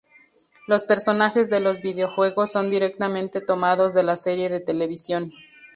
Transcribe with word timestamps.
Los 0.65 0.83
personajes 0.83 1.51
de 1.51 1.59
los 1.59 1.81
videojuegos 1.83 2.51
son 2.51 2.71
directamente 2.71 3.39
tomados 3.39 3.93
de 3.93 4.01
la 4.01 4.17
serie 4.17 4.49
de 4.49 4.59
televisión. 4.59 5.31